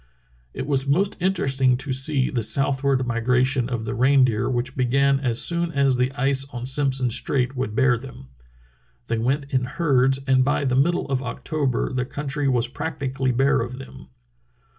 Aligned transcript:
It 0.55 0.65
was 0.65 0.87
most 0.87 1.15
interesting 1.21 1.77
to 1.77 1.93
see 1.93 2.31
the 2.31 2.41
southward 2.41 3.01
migra 3.01 3.45
tion 3.45 3.69
of 3.69 3.85
the 3.85 3.93
reindeer, 3.93 4.49
which 4.49 4.75
began 4.75 5.19
as 5.19 5.39
soon 5.39 5.71
as 5.73 5.95
the 5.95 6.11
ice 6.13 6.43
on 6.51 6.65
Simpson 6.65 7.11
Strait 7.11 7.55
would 7.55 7.75
bear 7.75 7.99
them. 7.99 8.29
They 9.09 9.19
went 9.19 9.51
in 9.53 9.65
herds, 9.65 10.17
and 10.25 10.43
by 10.43 10.65
the 10.65 10.75
middle 10.75 11.07
of 11.09 11.21
October 11.21 11.93
the 11.93 12.05
country 12.05 12.47
was 12.47 12.67
practi 12.67 13.13
cally 13.15 13.31
bare 13.31 13.61
of 13.61 13.77
them. 13.77 14.07